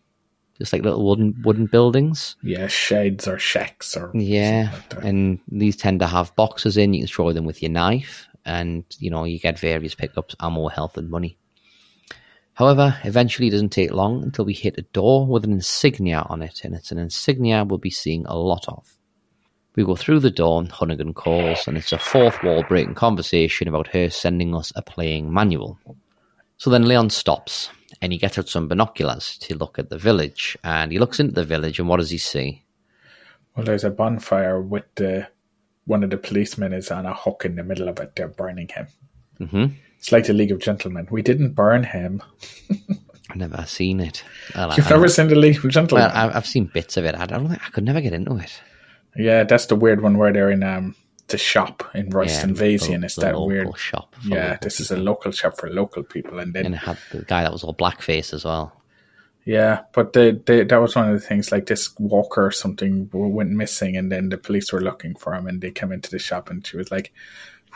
[0.61, 2.37] Just like little wooden wooden buildings.
[2.43, 4.71] Yeah, sheds or shacks or Yeah.
[4.95, 5.05] like.
[5.05, 6.95] And these tend to have boxes in.
[6.95, 10.69] You can destroy them with your knife and, you know, you get various pickups, ammo,
[10.69, 11.39] health and money.
[12.55, 16.43] However, eventually it doesn't take long until we hit a door with an insignia on
[16.43, 18.99] it, and it's an insignia we'll be seeing a lot of.
[19.77, 23.67] We go through the door, and Hunnigan calls, and it's a fourth wall breaking conversation
[23.67, 25.79] about her sending us a playing manual.
[26.59, 27.71] So then Leon stops,
[28.03, 31.33] and he gets out some binoculars to look at the village, and he looks into
[31.35, 32.65] the village, and what does he see?
[33.57, 35.29] Well, there's a bonfire with the
[35.87, 38.15] one of the policemen is on a hook in the middle of it.
[38.17, 38.87] They're burning him.
[39.39, 39.67] hmm
[39.99, 41.09] It's like the League of Gentlemen.
[41.11, 42.23] We didn't burn him.
[43.31, 44.23] I've never seen it.
[44.55, 46.09] Well, You've I- never seen the League of Gentlemen?
[46.09, 47.15] Well, I- I've seen bits of it.
[47.17, 48.61] I don't think I could never get into it.
[49.17, 50.95] yeah, that's the weird one where they're in um
[51.31, 53.77] the shop in Royston the- Vasey, and it's that weird.
[53.77, 54.15] shop.
[54.25, 57.23] Yeah, this is a local shop for local people, and then and it had the
[57.23, 58.77] guy that was all blackface as well.
[59.47, 61.51] Yeah, but they, they, that was one of the things.
[61.51, 65.47] Like this walker or something went missing, and then the police were looking for him,
[65.47, 67.13] and they came into the shop, and she was like,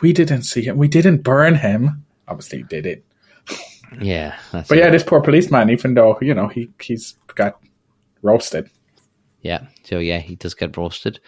[0.01, 0.77] "We didn't see him.
[0.77, 2.05] We didn't burn him.
[2.27, 2.85] Obviously, did.
[2.85, 3.03] It.
[4.01, 4.81] Yeah, that's But it.
[4.81, 7.59] yeah, this poor policeman, even though you know he he's got
[8.23, 8.69] roasted.
[9.41, 9.67] yeah.
[9.83, 11.19] So yeah, he does get roasted,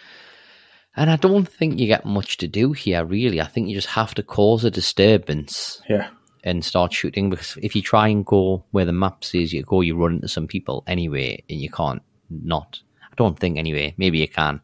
[0.96, 3.04] and I don't think you get much to do here.
[3.04, 6.08] Really, I think you just have to cause a disturbance Yeah,
[6.44, 7.30] and start shooting.
[7.30, 10.28] Because if you try and go where the map says you go, you run into
[10.28, 12.80] some people anyway, and you can't not.
[13.02, 13.94] I don't think anyway.
[13.96, 14.60] Maybe you can.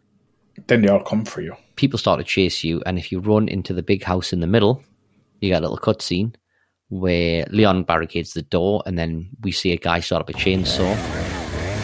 [0.66, 1.56] then they all come for you.
[1.76, 4.46] people start to chase you, and if you run into the big house in the
[4.46, 4.82] middle,
[5.40, 6.34] you get a little cutscene
[6.88, 10.94] where Leon barricades the door, and then we see a guy start up a chainsaw,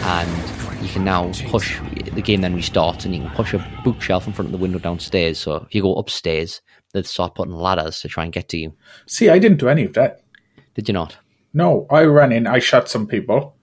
[0.05, 1.79] and you can now push.
[2.15, 4.79] The game then restarts, and you can push a bookshelf in front of the window
[4.79, 5.39] downstairs.
[5.39, 6.63] So if you go upstairs,
[6.93, 8.75] they start putting ladders to try and get to you.
[9.07, 10.23] See, I didn't do any of that.
[10.75, 11.17] Did you not?
[11.53, 12.47] No, I ran in.
[12.47, 13.57] I shot some people.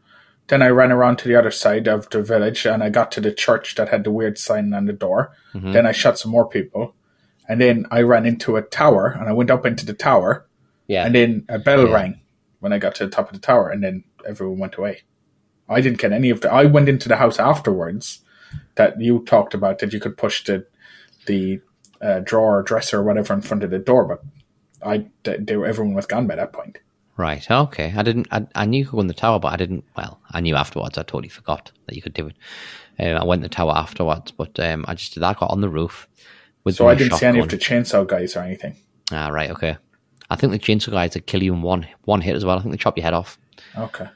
[0.47, 3.21] Then I ran around to the other side of the village, and I got to
[3.21, 5.33] the church that had the weird sign on the door.
[5.53, 5.73] Mm-hmm.
[5.73, 6.95] Then I shot some more people,
[7.49, 10.45] and then I ran into a tower, and I went up into the tower.
[10.87, 11.05] Yeah.
[11.05, 11.93] And then a bell Yeah.
[11.93, 12.21] rang
[12.59, 15.01] when I got to the top of the tower, and then everyone went away.
[15.69, 16.51] I didn't get any of the.
[16.51, 18.21] I went into the house afterwards
[18.75, 20.65] that you talked about that you could push the
[21.25, 21.61] the
[22.01, 24.21] uh, drawer, or dresser, or whatever in front of the door, but
[24.87, 26.79] I they, were, everyone was gone by that point.
[27.17, 27.49] Right.
[27.49, 27.93] Okay.
[27.97, 28.27] I didn't.
[28.31, 29.83] I, I knew you could go in the tower, but I didn't.
[29.95, 30.97] Well, I knew afterwards.
[30.97, 32.35] I totally forgot that you could do it.
[32.99, 35.39] Um, I went in the tower afterwards, but um, I just did that.
[35.39, 36.07] Got on the roof.
[36.63, 38.75] With So I didn't see any of the chainsaw guys or anything.
[39.11, 39.49] Ah, right.
[39.51, 39.77] Okay.
[40.29, 42.57] I think the chainsaw guys would kill you in one one hit as well.
[42.57, 43.39] I think they chop your head off.
[43.75, 44.07] Okay.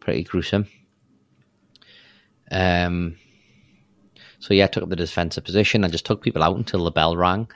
[0.00, 0.66] Pretty gruesome.
[2.50, 3.16] Um.
[4.38, 5.84] So yeah, I took up the defensive position.
[5.84, 7.48] I just took people out until the bell rang,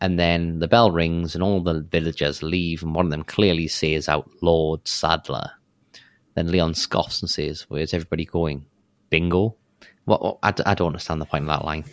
[0.00, 3.68] and then the bell rings, and all the villagers leave, and one of them clearly
[3.68, 5.50] says out, "Lord Saddler."
[6.34, 8.64] Then Leon scoffs and says, "Where's everybody going?
[9.10, 9.56] Bingo."
[10.04, 10.22] What?
[10.22, 11.84] what I, I don't understand the point of that line.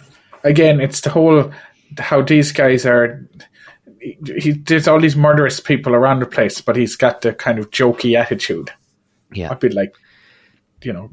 [0.43, 1.51] Again, it's the whole
[1.97, 3.27] how these guys are.
[3.99, 7.59] He, he, there's all these murderous people around the place, but he's got the kind
[7.59, 8.71] of jokey attitude.
[9.33, 9.95] Yeah, I'd be like,
[10.83, 11.09] you know,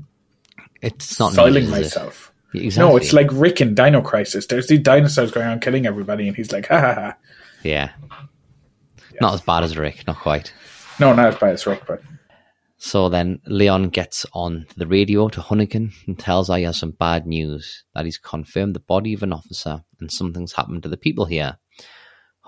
[0.82, 1.70] it's not is it?
[1.70, 2.32] myself.
[2.54, 2.90] Exactly.
[2.90, 4.46] No, it's like Rick in Dino Crisis.
[4.46, 7.16] There's these dinosaurs going around killing everybody, and he's like, ha ha ha.
[7.62, 7.92] yeah.
[9.20, 10.52] Not as bad as Rick, not quite.
[10.98, 12.02] No, not as bad as Rick, but
[12.76, 16.90] So then Leon gets on the radio to Hunnigan and tells her he has some
[16.92, 20.96] bad news that he's confirmed the body of an officer and something's happened to the
[20.96, 21.56] people here.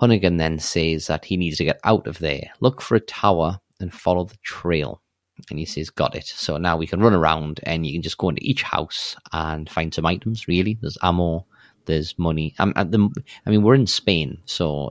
[0.01, 3.59] Hunnigan then says that he needs to get out of there, look for a tower,
[3.79, 5.01] and follow the trail.
[5.49, 6.25] And he says, Got it.
[6.25, 9.69] So now we can run around and you can just go into each house and
[9.69, 10.77] find some items, really.
[10.81, 11.45] There's ammo,
[11.85, 12.55] there's money.
[12.59, 13.09] Um, at the,
[13.45, 14.89] I mean, we're in Spain, so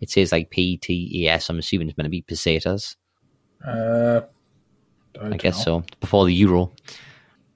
[0.00, 1.48] it says like P T E S.
[1.50, 2.96] I'm assuming it's going to be pesetas.
[3.66, 4.22] uh,
[5.20, 5.80] I, I guess know.
[5.80, 5.84] so.
[6.00, 6.72] Before the euro.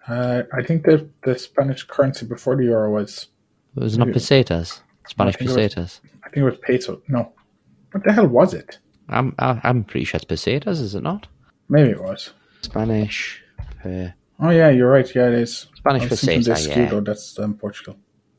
[0.09, 3.29] Uh, I think the the Spanish currency before the euro was.
[3.77, 4.81] It was not pesetas.
[5.07, 6.01] Spanish I it was- pesetas.
[6.25, 7.03] I think it was peso.
[7.09, 7.33] No,
[7.93, 8.79] what the hell was it?
[9.09, 11.27] I'm I'm pretty sure it's pesetas, is it not?
[11.71, 12.33] Maybe it was.
[12.63, 13.43] Spanish
[13.81, 15.15] per Oh yeah, you're right.
[15.15, 15.69] Yeah, it is.
[15.75, 17.01] Spanish for thinking yeah.
[17.01, 17.97] That's um, Portugal.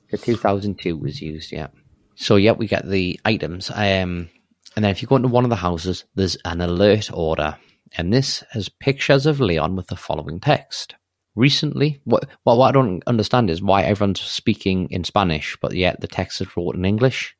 [0.09, 1.67] the 2002 was used, yeah.
[2.15, 3.69] So yeah, we get the items.
[3.69, 4.29] Um,
[4.75, 7.57] and then if you go into one of the houses, there's an alert order,
[7.97, 10.95] and this has pictures of Leon with the following text.
[11.35, 16.01] Recently, what what, what I don't understand is why everyone's speaking in Spanish, but yet
[16.01, 17.35] the text is wrote in English.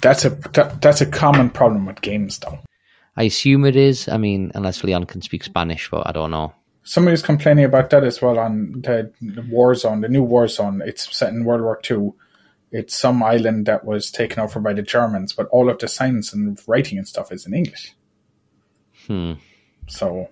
[0.00, 2.58] That's a that, that's a common problem with games, though.
[3.16, 4.08] I assume it is.
[4.08, 6.54] I mean, unless Leon can speak Spanish, but I don't know.
[6.82, 10.86] Somebody's complaining about that as well on the, the Warzone, the new Warzone.
[10.86, 12.14] It's set in World War Two.
[12.70, 16.32] It's some island that was taken over by the Germans, but all of the signs
[16.32, 17.92] and writing and stuff is in English.
[19.06, 19.34] Hmm.
[19.88, 20.28] So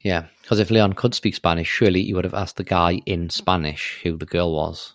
[0.00, 3.30] Yeah, because if Leon could speak Spanish, surely he would have asked the guy in
[3.30, 4.94] Spanish who the girl was.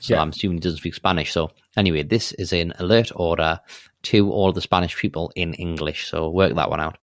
[0.00, 0.22] So Yeah.
[0.22, 1.32] I'm assuming he doesn't speak Spanish.
[1.32, 3.60] So anyway, this is an alert order
[4.10, 6.08] to all the Spanish people in English.
[6.08, 6.98] So work that one out.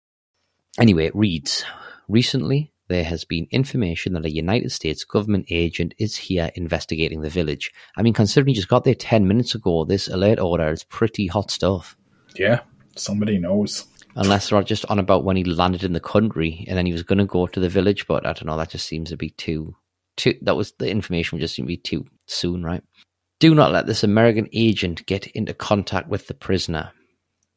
[0.78, 1.64] Anyway, it reads
[2.08, 7.30] Recently, there has been information that a United States government agent is here investigating the
[7.30, 7.72] village.
[7.96, 11.26] I mean, considering he just got there 10 minutes ago, this alert order is pretty
[11.26, 11.96] hot stuff.
[12.36, 12.60] yeah,
[12.96, 13.86] somebody knows.
[14.16, 17.02] Unless they're just on about when he landed in the country and then he was
[17.02, 18.56] going to go to the village, but I don't know.
[18.56, 19.74] That just seems to be too,
[20.16, 20.34] too.
[20.42, 22.82] That was the information just seemed to be too soon, right?
[23.40, 26.92] Do not let this American agent get into contact with the prisoner.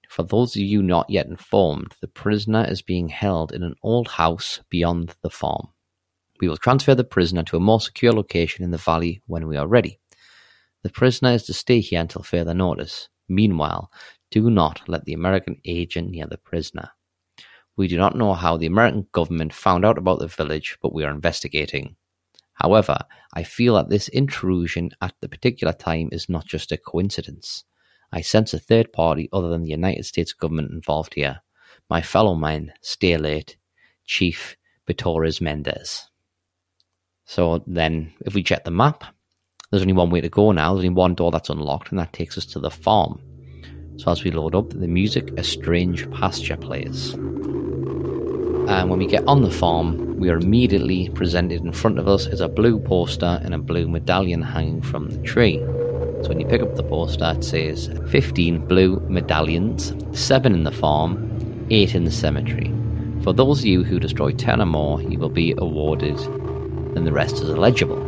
[0.09, 4.07] For those of you not yet informed, the prisoner is being held in an old
[4.07, 5.67] house beyond the farm.
[6.41, 9.55] We will transfer the prisoner to a more secure location in the valley when we
[9.55, 9.99] are ready.
[10.81, 13.09] The prisoner is to stay here until further notice.
[13.29, 13.91] Meanwhile,
[14.31, 16.89] do not let the American agent near the prisoner.
[17.75, 21.03] We do not know how the American government found out about the village, but we
[21.03, 21.95] are investigating.
[22.61, 22.97] However,
[23.33, 27.63] I feel that this intrusion at the particular time is not just a coincidence.
[28.11, 31.41] I sense a third party other than the United States government involved here.
[31.89, 33.57] My fellow man, stay alert.
[34.05, 34.55] Chief
[34.95, 36.09] Torres Mendez.
[37.25, 39.03] So then, if we check the map,
[39.69, 40.73] there's only one way to go now.
[40.73, 43.21] There's only one door that's unlocked, and that takes us to the farm.
[43.97, 47.15] So as we load up, the music A Strange Pasture plays.
[48.67, 52.27] And when we get on the farm, we are immediately presented in front of us
[52.27, 55.59] is a blue poster and a blue medallion hanging from the tree.
[56.21, 60.71] So when you pick up the poster, it says 15 blue medallions, 7 in the
[60.71, 62.73] farm, 8 in the cemetery.
[63.23, 66.19] For those of you who destroy 10 or more, you will be awarded,
[66.95, 68.03] and the rest is illegible.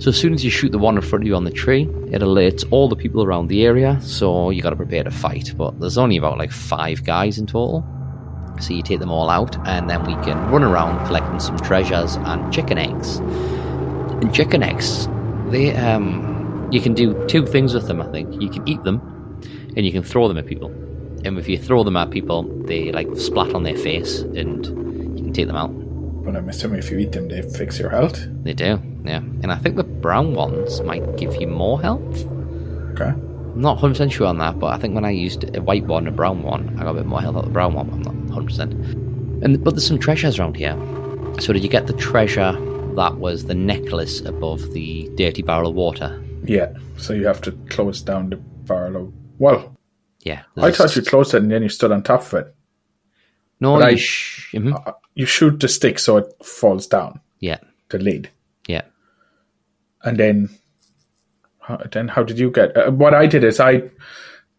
[0.00, 1.84] So as soon as you shoot the one in front of you on the tree,
[2.12, 5.54] it alerts all the people around the area, so you got to prepare to fight.
[5.56, 7.86] But there's only about like five guys in total,
[8.60, 12.16] so you take them all out, and then we can run around collecting some treasures
[12.16, 13.18] and chicken eggs.
[13.18, 15.08] And chicken eggs,
[15.48, 18.00] they um, you can do two things with them.
[18.00, 19.00] I think you can eat them,
[19.76, 20.68] and you can throw them at people.
[21.24, 24.66] And if you throw them at people, they like splat on their face, and
[25.16, 25.72] you can take them out.
[26.24, 28.20] But I'm assuming if you eat them, they fix your health.
[28.42, 29.16] They do, yeah.
[29.16, 32.26] And I think the brown ones might give you more health.
[32.92, 33.14] Okay.
[33.58, 36.06] I'm not 100% sure on that, but I think when I used a white one
[36.06, 37.88] and a brown one, I got a bit more health out of the brown one.
[37.88, 39.42] but I'm not 100%.
[39.44, 40.76] And but there's some treasures around here.
[41.40, 42.52] So did you get the treasure
[42.96, 46.22] that was the necklace above the dirty barrel of water?
[46.44, 49.12] Yeah, so you have to close down the barrel of.
[49.38, 49.76] Well,
[50.24, 50.42] Yeah.
[50.56, 52.54] I thought you closed it and then you stood on top of it.
[53.60, 54.94] No, you I- sh- mhm.
[55.14, 57.58] You shoot the stick so it falls down, Yeah.
[57.90, 58.30] the lid.
[58.68, 58.82] Yeah.
[60.04, 60.48] and then
[61.60, 63.82] how, then how did you get uh, what i did is i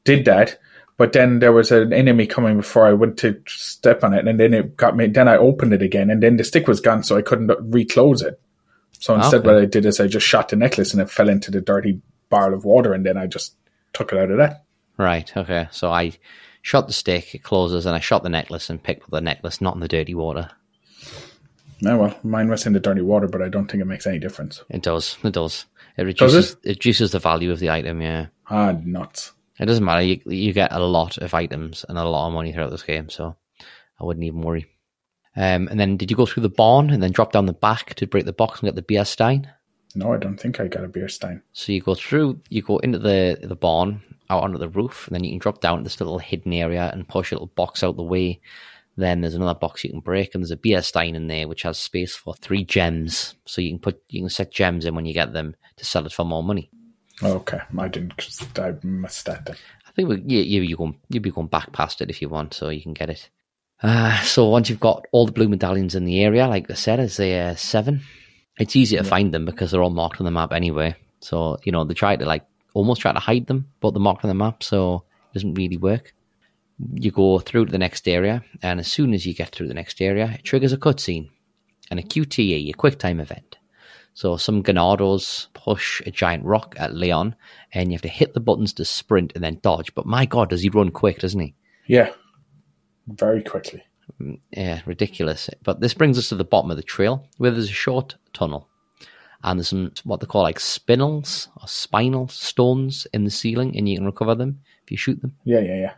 [0.04, 0.60] did that
[1.00, 4.40] but then there was an enemy coming before i went to step on it and
[4.40, 7.02] then it got me then i opened it again and then the stick was gone
[7.04, 8.40] so i couldn't reclose it
[9.00, 9.48] so instead Okay.
[9.48, 12.02] what i did is i just shot the necklace and it fell into the dirty
[12.30, 13.56] barrel of water and then i just
[13.94, 14.64] took it out of that
[14.98, 15.32] Right.
[15.38, 15.70] Okay.
[15.72, 16.12] So I
[16.62, 19.62] shot the stick, it closes, and I shot the necklace and picked up the necklace,
[19.62, 20.50] not in the dirty water.
[21.88, 24.20] oh well mine was in the dirty water but i don't think it makes any
[24.20, 25.18] difference It does.
[25.24, 25.66] It does.
[25.96, 26.68] It Does reduces it?
[26.70, 28.02] reduces the value of the item.
[28.02, 28.26] Yeah.
[28.50, 30.02] ah nuts It doesn't matter.
[30.02, 33.10] You, you get a lot of items and a lot of money throughout this game,
[33.10, 33.36] so
[34.00, 34.68] I wouldn't even worry.
[35.36, 37.94] Um, and then did you go through the barn and then drop down the back
[37.96, 39.52] to break the box and get the beer stein?
[39.96, 42.78] no i don't think i got a beer stein So you go through, you go
[42.78, 45.84] into the the barn, out onto the roof, and then you can drop down to
[45.84, 48.40] this little hidden area and push a little box out the way.
[48.98, 51.64] Then there's another box you can break, and there's a beer stein in there which
[51.64, 53.36] has space for three gems.
[53.46, 56.06] So you can put you can set gems in when you get them to sell
[56.06, 56.70] it for more money.
[57.24, 58.14] Okay i didn't
[58.58, 59.56] i missed that then.
[59.90, 62.70] I think we, you, you, you'll be going back past it if you want, so
[62.70, 63.28] you can get it.
[63.82, 67.00] Uh, so once you've got all the blue medallions in the area, like I said,
[67.00, 68.02] it's a uh, seven.
[68.60, 70.96] It's easy to find them because they're all marked on the map anyway.
[71.22, 74.24] So you know they try to like almost try to hide them, but they're marked
[74.24, 76.14] on the map, so it doesn't really work.
[76.94, 79.74] You go through to the next area, and as soon as you get through the
[79.74, 81.30] next area, it triggers a cutscene
[81.90, 83.58] and a QTE, a quick time event.
[84.20, 87.38] So some Ganados push a giant rock at Leon,
[87.72, 89.96] and you have to hit the buttons to sprint and then dodge.
[89.96, 91.56] But my God, does he run quick, doesn't he?
[91.88, 92.12] yeah
[93.08, 93.82] very quickly
[94.22, 95.50] mm, Yeah, ridiculous.
[95.64, 98.68] But this brings us to the bottom of the trail, where there's a short tunnel,
[99.42, 103.88] and there's some what they call like spinels or spinal stones in the ceiling, and
[103.88, 105.38] you can recover them if you shoot them.
[105.46, 105.94] yeah yeah yeah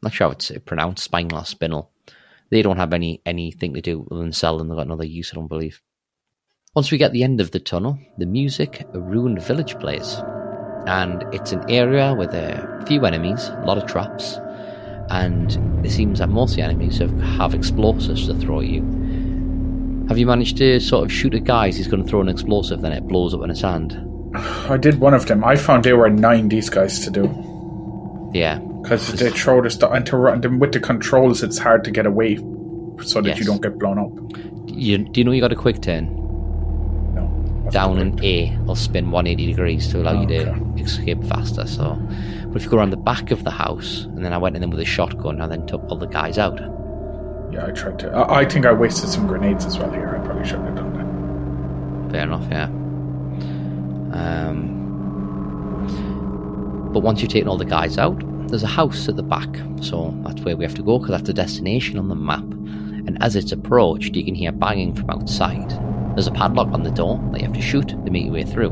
[0.00, 1.88] not sure how it's uh, pronounced, spinal or spinel.
[2.48, 4.68] They don't have any anything to do with than sell them.
[4.68, 5.82] They've got another use, I don't believe.
[6.76, 10.20] Once we get the end of the tunnel, the music A Ruined Village plays.
[10.86, 14.38] And it's an area with a few enemies, a lot of traps,
[15.08, 18.82] and it seems that most of the enemies have, have explosives to throw at you.
[20.08, 22.28] Have you managed to sort of shoot a guy as he's going to throw an
[22.28, 23.98] explosive, then it blows up in his hand?
[24.68, 25.44] I did one of them.
[25.44, 28.58] I found they were nine these guys to do Yeah.
[28.82, 31.42] because they throw the stuff and to run with the controls.
[31.42, 32.36] It's hard to get away
[33.02, 33.38] so that Yes.
[33.38, 34.12] you don't get blown up.
[34.66, 36.24] You, do you know you got a quick turn?
[37.70, 41.66] Down in A will spin 180 degrees to allow you to escape faster.
[41.66, 41.98] So,
[42.46, 44.62] but if you go around the back of the house, and then I went in
[44.62, 46.60] there with a shotgun, and then took all the guys out.
[47.52, 48.10] Yeah, I tried to.
[48.12, 50.16] I, I think I wasted some grenades as well here.
[50.16, 50.92] I probably shouldn't have done
[52.06, 52.12] that.
[52.12, 52.68] Fair enough, yeah.
[54.16, 54.76] Um,
[56.92, 59.48] but once you've taken all the guys out, there's a house at the back,
[59.82, 62.44] so that's where we have to go because that's the destination on the map.
[62.44, 65.72] And as it's approached, you can hear banging from outside.
[66.16, 68.42] There's a padlock on the door that you have to shoot to make your way
[68.42, 68.70] through.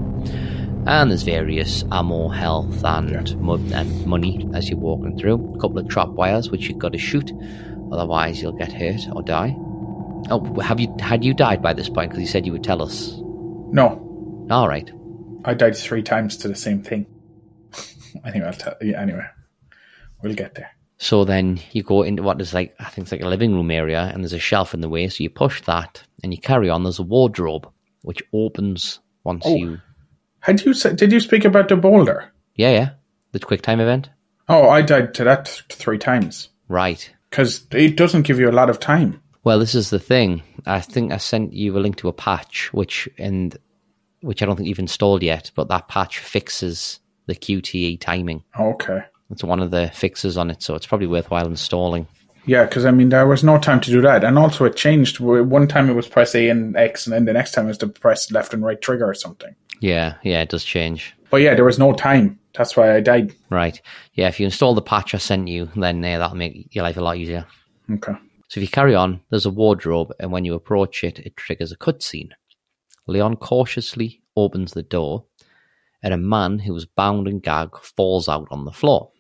[0.86, 3.36] And there's various ammo, health, and, Yeah.
[3.36, 5.54] mo- and money as you're walking through.
[5.54, 7.32] A couple of trap wires which you've got to shoot,
[7.92, 9.54] otherwise you'll get hurt or die.
[10.30, 12.10] Oh, have you had you died by this point?
[12.10, 13.14] Because you said you would tell us.
[13.72, 14.90] No, All right.
[15.44, 17.06] I died three times to the same thing.
[18.24, 19.24] anyway, I'll tell yeah, Anyway,
[20.22, 20.70] we'll get there.
[20.98, 23.70] So then you go into what is like I think it's like a living room
[23.70, 25.08] area, and there's a shelf in the way.
[25.08, 26.82] So you push that, and you carry on.
[26.84, 27.68] There's a wardrobe
[28.02, 29.56] which opens once Oh.
[29.56, 29.80] you.
[30.40, 30.96] Had you said?
[30.96, 32.32] Did you speak about the boulder?
[32.54, 32.90] Yeah, yeah.
[33.32, 34.10] The quick time event.
[34.48, 37.10] Oh, I died to that th- three times Right.
[37.30, 39.20] because it doesn't give you a lot of time.
[39.42, 40.42] Well, this is the thing.
[40.66, 43.56] I think I sent you a link to a patch, which and
[44.20, 48.42] which I don't think you've installed yet, but that patch fixes the QTE timing.
[48.58, 49.00] Okay.
[49.34, 52.06] It's one of the fixes on it, so it's probably worthwhile installing.
[52.46, 55.18] Yeah, because I mean, there was no time to do that, and also it changed.
[55.18, 57.78] One time it was press A and X, and then the next time it was
[57.78, 59.54] to press left and right trigger or something.
[59.80, 61.14] Yeah, yeah, it does change.
[61.30, 62.38] But yeah, there was no time.
[62.54, 63.34] That's why I died.
[63.50, 63.80] Right.
[64.12, 66.96] Yeah, if you install the patch I sent you, then uh, that'll make your life
[66.96, 67.46] a lot easier.
[67.90, 68.12] Okay.
[68.48, 71.72] So if you carry on, there's a wardrobe, and when you approach it, it triggers
[71.72, 72.30] a cutscene.
[73.06, 75.24] Leon cautiously opens the door,
[76.02, 79.10] and a man who was bound and gagged falls out on the floor.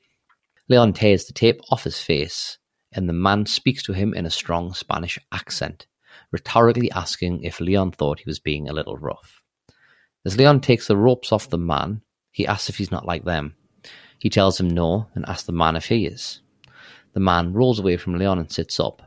[0.68, 2.56] Leon tears the tape off his face,
[2.92, 5.86] and the man speaks to him in a strong Spanish accent,
[6.32, 9.42] rhetorically asking if Leon thought he was being a little rough.
[10.24, 12.00] As Leon takes the ropes off the man,
[12.32, 13.54] he asks if he's not like them.
[14.18, 16.40] He tells him no and asks the man if he is.
[17.12, 19.02] The man rolls away from Leon and sits up.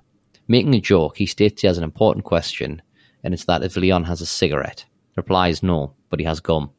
[0.47, 2.84] Making a joke, he states he has an important question,
[3.24, 4.86] and it's that if Leon has a cigarette.
[5.16, 6.70] Replies no, but he has gum.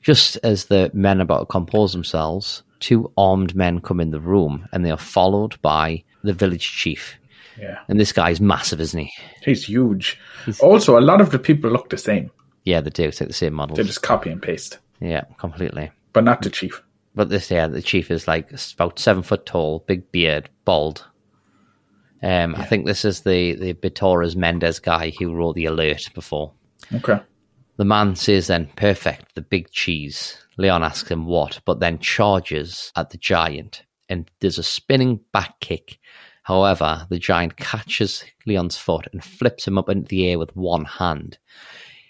[0.00, 4.68] Just as the men about to compose themselves, two armed men come in the room,
[4.72, 7.14] and they are followed by the village chief.
[7.58, 7.78] Yeah.
[7.88, 9.10] And this guy's massive, isn't he?
[9.42, 10.18] He's huge.
[10.60, 12.30] Also, a lot of the people look the same.
[12.64, 13.04] Yeah, they do.
[13.04, 13.76] It's like the same models.
[13.76, 15.90] They just copy and paste, Yeah, completely.
[16.12, 16.82] but not the chief.
[17.14, 21.06] But this, yeah, the chief is like about seven foot tall, big beard, bald.
[22.22, 26.52] Um, I think this is the the Bitores Mendez guy who wrote the alert before.
[26.94, 27.20] Okay.
[27.76, 32.92] The man says then, "Perfect, the big cheese." Leon asks him what, but then charges
[32.96, 35.98] at the giant, and there's a spinning back kick.
[36.42, 40.84] However, the giant catches Leon's foot and flips him up into the air with one
[40.84, 41.38] hand.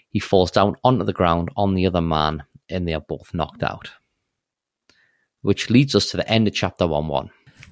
[0.09, 3.63] He falls down onto the ground on the other man, and they are both knocked
[3.63, 3.91] out.
[5.41, 7.29] Which leads us to the end of chapter one one.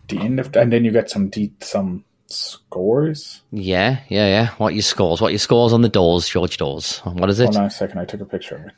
[0.08, 3.42] The end of, and then you get some de- some scores.
[3.52, 4.48] Yeah, yeah, yeah.
[4.58, 5.22] What are your scores?
[5.22, 7.00] What are your scores on the doors, George Dawes?
[7.00, 7.46] What is it?
[7.46, 8.00] Hold on a second.
[8.00, 8.74] I took a picture of it.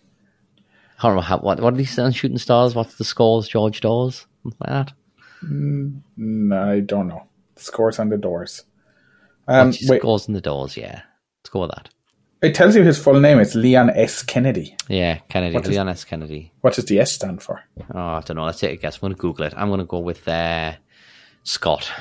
[1.04, 2.76] I can't remember how, what what did he say on Shooting Stars?
[2.76, 4.26] What's the scores, George Dawes?
[4.44, 4.94] Something like that.
[5.42, 7.24] No, I don't know.
[7.58, 8.64] Scores on the doors.
[9.48, 11.02] Um, wait, scores on the doors, yeah.
[11.42, 11.90] Let's go with that.
[12.42, 13.40] it tells you his full name.
[13.40, 14.24] It's Leon S.
[14.24, 14.78] Kennedy.
[14.88, 16.06] Yeah, Kennedy, What is- Leon S.
[16.06, 16.54] Kennedy.
[16.62, 17.62] What does the S stand for?
[17.94, 18.46] Oh, I don't know.
[18.46, 18.96] Let's take a guess.
[18.96, 19.54] I'm going to Google it.
[19.58, 20.74] I'm going to go with uh,
[21.44, 21.92] Scott.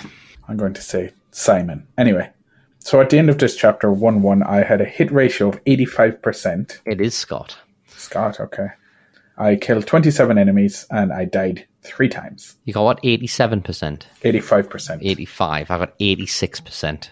[0.46, 1.88] I'm going to say Simon.
[1.98, 2.30] Anyway,
[2.78, 5.64] so at the end of this chapter, 1 1, I had a hit ratio of
[5.64, 6.78] 85%.
[6.86, 7.57] It is Scott.
[7.88, 8.68] Scott, okay.
[9.39, 12.57] I killed 27 enemies and I died three times.
[12.64, 13.03] You got what?
[13.03, 14.03] 87%?
[14.22, 14.99] 85%.
[15.03, 15.70] 85.
[15.70, 17.09] I got 86%.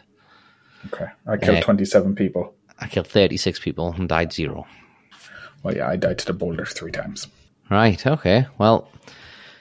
[0.93, 1.07] Okay.
[1.27, 1.63] I killed Eh.
[1.63, 2.55] 27 people.
[2.79, 4.67] I killed 36 people and died zero.
[5.63, 7.27] Well, yeah, I died to the boulder three times.
[7.71, 8.05] Right.
[8.07, 8.47] Okay.
[8.59, 8.91] Well,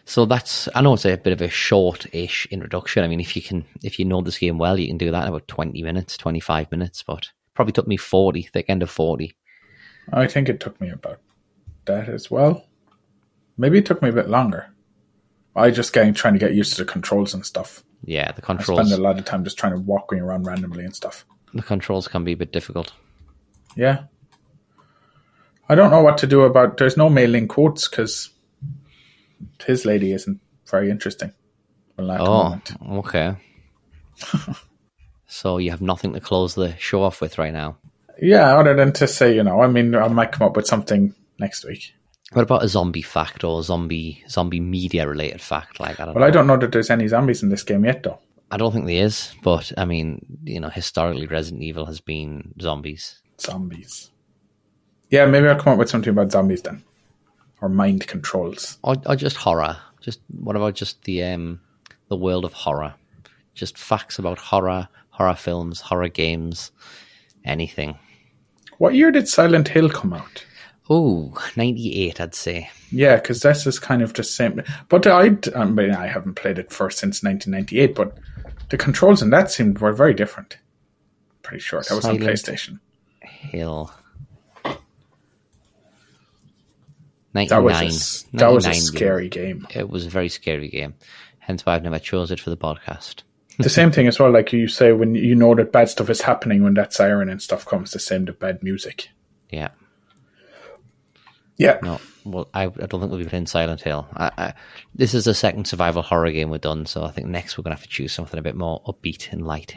[0.06, 3.04] so that's I know it's a bit of a short-ish introduction.
[3.04, 5.24] I mean, if you can, if you know this game well, you can do that
[5.24, 7.04] in about twenty minutes, twenty-five minutes.
[7.04, 9.36] But probably took me forty, thick end of forty.
[10.12, 11.20] I think it took me about
[11.86, 12.66] that as well.
[13.58, 14.68] Maybe it took me a bit longer.
[15.56, 17.84] I just getting trying to get used to the controls and stuff.
[18.04, 18.80] Yeah, the controls.
[18.80, 21.26] I spend a lot of time just trying to walk around randomly and stuff.
[21.54, 22.94] the controls can be a bit difficult.
[23.76, 24.04] Yeah.
[25.68, 26.78] I don't know what to do about.
[26.78, 28.30] There's no Mei Ling quotes because
[29.66, 31.34] his lady isn't very interesting.
[31.98, 32.18] Well, at
[32.66, 33.36] the Oh, okay.
[35.28, 37.78] so you have nothing to close the show off with right now.
[38.22, 41.14] Yeah, other than to say, you know, I mean, I might come up with something
[41.40, 41.94] next week.
[42.34, 45.80] What about a zombie fact or zombie zombie media related fact?
[45.80, 46.28] Like I don't Well, know.
[46.28, 48.20] I don't know that there's any zombies in this game yet, though.
[48.52, 52.54] I don't think there is, but I mean, you know, historically, Resident Evil has been
[52.62, 53.22] zombies.
[53.40, 54.12] Zombies.
[55.10, 56.84] Yeah, maybe I'll come up with something about zombies then,
[57.62, 58.78] or mind controls.
[58.84, 59.78] or, or just horror.
[60.02, 61.60] Just what about just the um
[62.10, 62.94] the world of horror?
[63.56, 66.72] Just facts about horror, horror films, horror games,
[67.44, 67.98] anything.
[68.78, 70.46] What year did Silent Hill come out?
[70.90, 72.70] Oh, 98, I'd say.
[72.92, 74.64] Yeah, because this is kind of the same.
[74.88, 78.18] But I, I mean, I haven't played it for since 1998, but
[78.70, 80.58] the controls in that seemed were very different.
[81.44, 82.80] Pretty sure that was on PlayStation.
[83.22, 83.94] Hill.
[87.34, 87.84] That was a,
[88.32, 88.40] 99.
[88.40, 89.68] that was a 99 scary game.
[89.74, 90.96] It was a very scary game.
[91.38, 93.22] Hence why I've never chose it for the podcast.
[93.60, 94.32] the same thing as well.
[94.32, 97.42] Like you say, when you know that bad stuff is happening, when that siren and
[97.42, 99.10] stuff comes, the same the bad music.
[99.52, 99.70] Yeah.
[101.60, 104.08] Yeah, No, well, I, I don't think we'll be playing Silent Hill.
[104.16, 104.54] I, I,
[104.96, 107.76] this is the second survival horror game we've done, so I think next we're going
[107.76, 109.76] to have to choose something a bit more upbeat and light.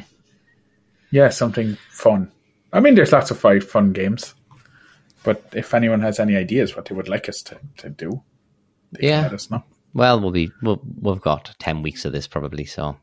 [1.10, 2.30] yeah, something fun.
[2.72, 4.34] I mean, there's lots of fun games,
[5.24, 8.22] but if anyone has any ideas what they would like us to, to do,
[9.00, 9.22] Yeah.
[9.22, 9.64] let us know.
[9.92, 12.64] Well, we'll be we'll, we've got ten weeks of this probably.
[12.64, 12.96] So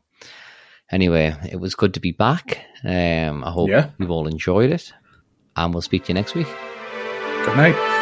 [0.90, 2.64] anyway, it was good to be back.
[2.82, 3.90] Um, I hope Yeah.
[3.98, 4.92] you've all enjoyed it,
[5.54, 6.48] and we'll speak to you next week.
[7.44, 7.99] Good night.